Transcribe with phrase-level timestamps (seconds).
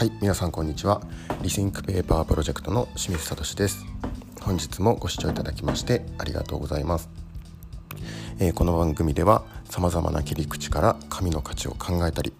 [0.00, 1.02] はい皆さんこんにちは。
[1.42, 3.84] Rethink Paper Project の清水聡です。
[4.40, 7.10] 本日もご視聴いただきましてありがとうございます、
[8.38, 12.32] えー、この番組では様々な切り口から紙の価値を考えたり、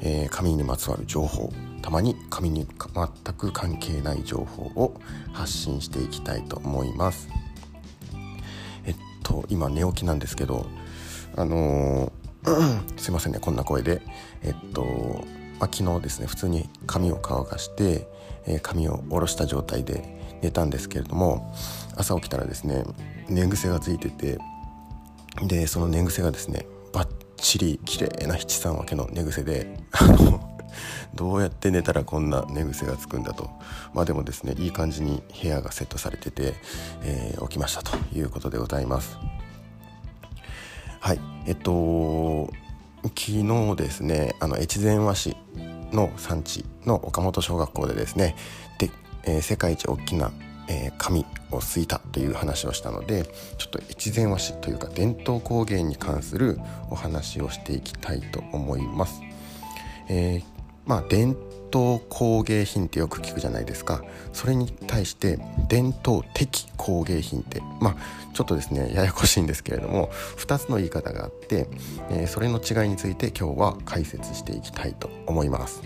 [0.00, 5.00] えー、紙にまつわる情報たまに紙に全く関係ない情報を
[5.32, 7.28] 発信していきたいと思います。
[8.84, 10.66] えっと今寝起きなんですけど
[11.36, 14.02] あのー、 すいませんねこんな声で。
[14.42, 15.24] えっと
[15.60, 18.08] まあ、昨日ですね普通に髪を乾かして、
[18.46, 21.54] えー、髪を下ろした状態で寝たんですけれども
[21.96, 22.84] 朝起きたらですね
[23.28, 24.38] 寝癖がついてて
[25.46, 29.78] でその寝癖がですねバッチリ綺麗な七三分けの寝癖で
[31.14, 33.50] どうやって寝たらこんな寝癖がつくんだと。
[33.92, 36.54] まあでもですねいい感じに部屋がセットされてて、
[37.02, 39.18] えー、起きましたということでございます。
[41.00, 42.50] はいえっと
[43.02, 45.36] 昨日ですねあの越前和紙
[45.92, 48.36] の産地の岡本小学校でですね
[48.78, 48.90] で、
[49.24, 50.32] えー、世界一大きな、
[50.68, 53.24] えー、紙をすいたという話をしたので
[53.58, 56.58] ちょっと越前和紙というか伝統工芸に関する
[56.90, 59.20] お話をしていきたいと思います。
[60.08, 60.44] えー、
[60.86, 61.36] まあ伝
[61.74, 64.02] 統工芸品ってよく聞くじゃないですか。
[64.32, 67.96] それに対して伝統的工芸品ってまあ
[68.34, 71.68] ちょっとですねややこしいんですけれども2つの言い方があって、
[72.10, 75.82] えー、それの違いについて今日は解説していきたいと思います。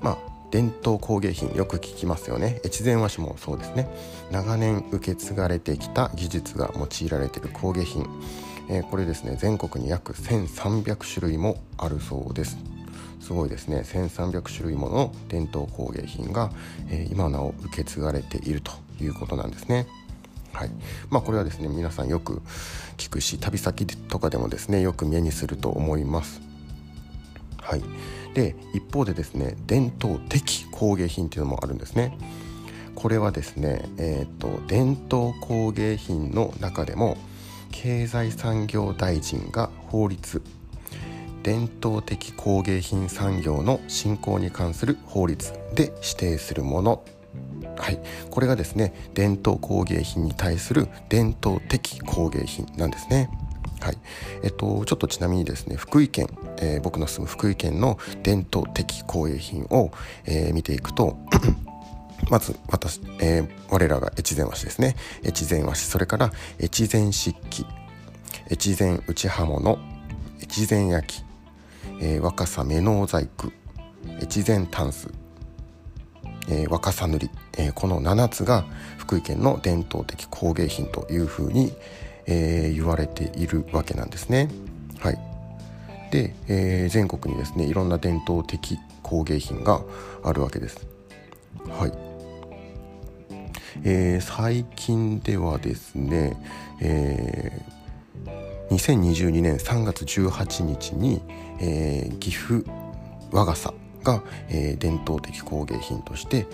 [0.00, 0.18] まあ
[0.50, 2.60] 伝統工芸品よく聞きますよね。
[2.64, 3.88] 越前和紙もそうですね。
[4.30, 8.06] 長年受け継がれてきた技術が用いられている工芸品、
[8.68, 12.58] えー、これですね全国に約1300種類もあるそうです。
[13.20, 16.50] すごいですね1300種類もの伝統工芸品が、
[16.88, 19.86] えー、今なお受け継がれているということなんですね。
[20.52, 20.70] はい
[21.10, 22.42] まあ、これはですね皆さんよく
[22.96, 26.40] 聞くし旅先とかでもですねよく目にすると思います。
[27.62, 27.82] はい、
[28.34, 32.18] で一方でですね伝統的工芸品っていうのもあるんですね。
[32.96, 37.16] これはですね、えーと伝統工芸品の中でも
[37.70, 40.42] 経済産業大臣が法律
[41.42, 47.04] 伝統的工芸品産業の振興に関する法律で指定するもの。
[47.76, 53.30] はい、これがですね伝統工芸品に対する伝統的工芸品なんですね。
[53.80, 53.98] はい。
[54.42, 59.90] えっと、ちょっとちなみにですね福井県、えー、僕の住む福井県の伝統的工芸品を、
[60.26, 61.16] えー、見ていくと
[62.28, 64.96] まず私、えー、我らが越前和紙ですね。
[65.24, 67.64] 越前和紙それから越前漆器
[68.50, 69.78] 越前内刃物
[70.42, 71.29] 越前焼き
[72.00, 73.52] えー、若狭目の細工
[74.22, 75.08] 越前タンス、
[76.48, 78.64] えー、若狭塗り、えー、この7つが
[78.98, 81.72] 福井県の伝統的工芸品というふうに、
[82.26, 84.48] え、言われているわけなんですね。
[84.98, 85.18] はい、
[86.10, 89.82] で、え、全国にですねいろんな伝統的工芸品が
[90.22, 90.86] あるわけです。
[91.68, 91.92] はい
[93.84, 96.36] えー、最近ではですね、
[96.80, 97.79] えー
[98.70, 101.20] 2022年3月18日に、
[101.60, 102.64] えー、岐阜
[103.32, 106.46] 和傘が、えー、伝統的工芸品として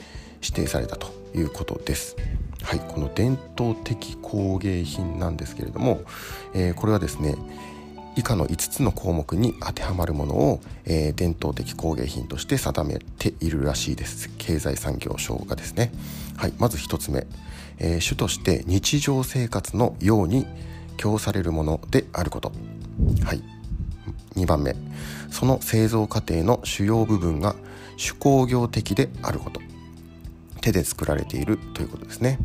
[0.43, 2.17] 指定されたということです。
[2.63, 6.01] はい、この伝統的工芸品なんですけれども、
[6.55, 7.37] えー、これはですね
[8.17, 14.31] 以下の5つの項目に当てはまるものを、えー、伝統的工芸品として定めているらしいです。
[14.39, 15.93] 経済産業省がですね、
[16.37, 17.27] はい、まず1つ目、
[17.79, 20.47] えー、主として日常生活のように
[20.97, 22.53] 供されるものであること。
[23.25, 23.43] はい。
[24.35, 24.75] 2番目。
[25.31, 27.55] その製造過程の主要部分が
[27.97, 29.61] 手工業的であること。
[30.61, 32.39] 手で作られているということですね、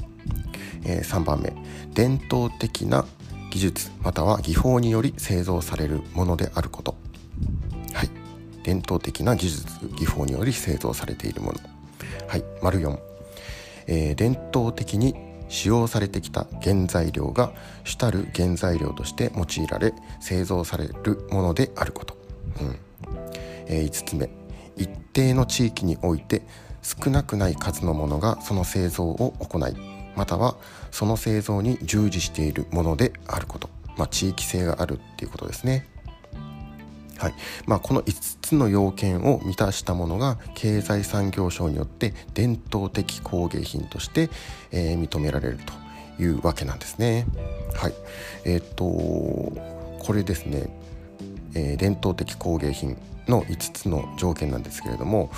[0.85, 1.53] えー、3番目。
[1.93, 3.05] 伝統的な
[3.49, 6.95] 技術または技法により製造されるものであること。
[7.93, 8.09] はい。
[8.63, 11.59] 伝統的な技術技法により製造されているもの。
[12.27, 12.43] はい。
[12.61, 12.99] 丸4、
[13.87, 15.15] えー、伝統的に
[15.51, 17.51] 使用されてきた原材料が
[17.83, 22.17] 主たる原材料として用いられ製造されるものであること、
[22.61, 22.79] うん。
[23.67, 24.29] えー、5つ目。
[24.77, 26.41] 一定の地域において
[26.81, 29.75] 少なくない数のものがその製造を行い
[30.15, 30.55] または
[30.89, 35.90] その製造に従事しているものであること、まあ、地域性があるっていうことですね。
[37.21, 37.33] はい。
[37.67, 44.31] まあ、この5つの要件を満たしたものが経済産業省によって伝統的工芸品として、
[44.71, 45.59] えー、認められる
[46.17, 47.27] というわけなんですね。
[47.75, 47.93] はい。
[48.43, 48.85] えー、っと
[50.03, 50.67] これですね、
[51.53, 52.97] えー、伝統的工芸品
[53.27, 55.29] の5つの条件なんですけれども、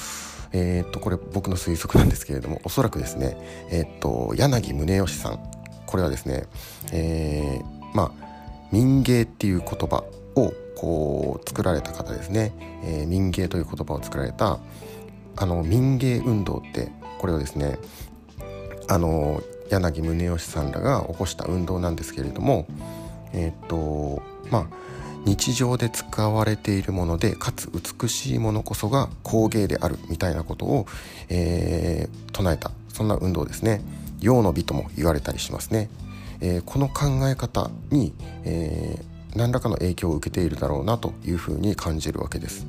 [0.53, 3.35] えー、っとこれ僕の推測なんですけれどもおそらくですね、
[3.71, 5.39] えー、っと柳宗悦さん。
[5.85, 6.45] これはですね、
[6.93, 8.11] えー、まあ
[8.71, 10.05] 民芸っていう言葉
[10.35, 12.53] をこう作られた方ですね、
[12.83, 14.59] えー、民芸という言葉を作られた
[15.35, 17.77] あの民芸運動ってこれをですね
[18.87, 22.67] あの柳宗悦さんらが起こした運動なんですけれども
[23.33, 24.21] えっ、と
[24.51, 24.67] まあ
[25.25, 30.85] 日常で使われているものでかつ美しいものこそが工芸であるみたいなことを、
[31.29, 33.81] えー、唱えたそんな運動ですね。
[34.23, 35.89] 陽の美とも言われたりしますね、
[36.39, 38.13] えー、この考え方に、
[38.45, 42.65] えー、何らかの影響を受けているだろうなというふうに感じるわけです。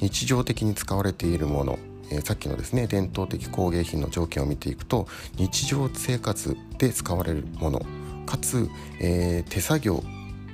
[0.00, 1.78] 日常的に使われているもの
[2.10, 7.80] えー、さっきのですね伝統的工芸品の条件を見ていくと日常生活で使われるもの
[8.26, 8.68] かつ、
[9.00, 10.04] えー、手作業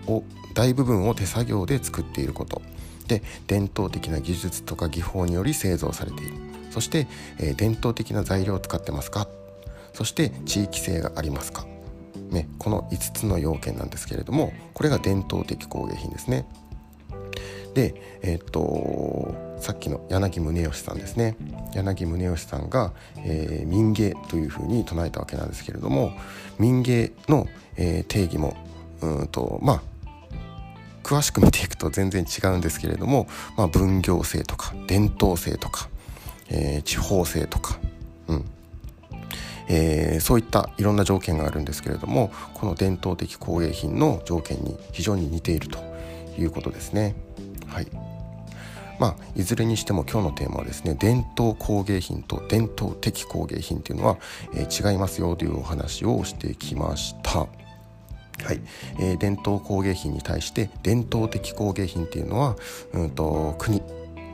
[0.06, 0.22] を
[0.55, 2.62] 大部分を手作業で作っていること。
[3.08, 6.34] で伝統的な技術とか技法により製造されている。
[6.70, 7.08] そして、
[7.38, 9.26] えー、伝統的な材料を使ってますか？
[9.93, 11.66] そして地域性がありますか、
[12.31, 16.47] ね、この5つの要件なんですけれどもこれが伝統的工芸品ですね。
[17.75, 21.37] でえー、っとさっきの柳宗悦さんですね。
[21.75, 26.12] 柳宗悦さんが、えー、民芸というふうに唱えたわけなんですけれども
[26.59, 27.47] 民芸の、
[27.77, 28.56] えー、定義も
[29.03, 29.83] うんとまあ
[31.03, 33.26] 詳しく見ていくと全然違うんですけれども、
[33.56, 35.88] まあ、分業制とか伝統性とか、
[36.49, 37.79] えー、地方性とか、
[39.72, 45.78] えー、そういったいろんな条件があるんですけれどもこの伝統的工芸品の条件に非常に似ていると
[46.37, 47.14] いうことですね。
[47.69, 47.87] はい
[48.99, 54.19] まあ、いずれにしても今日のテーマはですね伝統工芸品と伝統的工芸品っていうのは、
[54.55, 57.38] えー、違いますよというお話をしてきました。
[57.38, 57.46] は
[58.55, 58.61] い、
[58.99, 62.56] えー、伝統工芸品に対して伝統的工芸品っていうのは、
[62.93, 63.82] うんと、国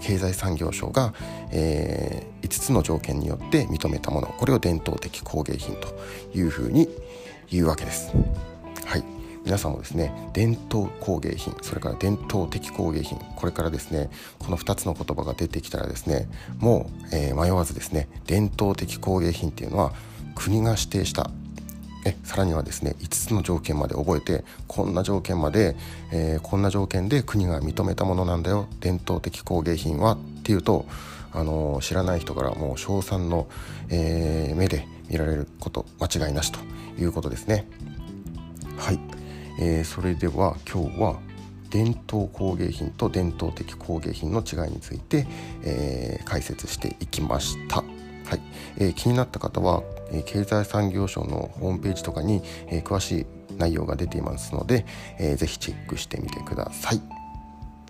[0.06, 1.12] 経済産業省が、
[1.50, 5.88] えー、5つの条件によって認めたものこれを伝統的工芸品と
[6.32, 6.88] いうふうに
[7.50, 8.12] 言うわけです。
[8.84, 9.04] はい
[9.44, 19.92] 皆さんもですね伝統工芸品それから伝統的工芸品これからですねこの2つの言葉が出てきたらですねもう、えー、迷わずですね伝統的工芸品っていうのは
[20.34, 21.30] 国が指定した
[22.06, 25.76] えさらにはですね5つの条件まで覚えてこんな条件まで、
[26.12, 30.86] えー、こんな条件で国が認めたものなんだよ伝統的工芸品はっていうと
[31.32, 33.48] あのー、知らない人からもう称賛の、
[33.90, 36.60] えー、目で見られること間違いなしと
[36.98, 37.66] いうことですね。
[38.78, 39.00] はい、
[39.60, 41.18] えー、それでは今日は
[41.70, 45.26] 伝統工芸品と伝統的工芸品の違いについて、
[45.62, 47.76] えー、解説していきました。
[47.76, 47.82] は
[48.34, 48.40] い
[48.78, 49.82] えー、気になった方は、
[50.12, 53.26] え、経済産業省のホームページとかに、え、詳しい
[53.56, 54.86] 内容が出ていますので、
[55.18, 57.00] えー、ぜひチェックしてみてください。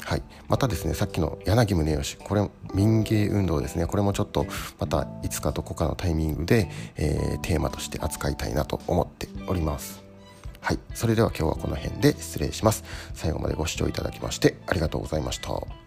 [0.02, 4.46] はい、またですねさっきの柳宗悦これ民芸運動ですねこれもちょっと
[4.78, 10.04] またいつかどこかのタイミングで、えー、テーマとして扱いたいなと思っております。
[10.60, 12.84] はい、それでは今日はこの辺で失礼します。
[13.14, 15.85] 最後までご視聴いただきましてありがとうございました。